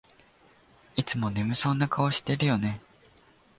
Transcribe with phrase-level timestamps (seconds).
[0.95, 2.81] いつも眠そうな顔してるよね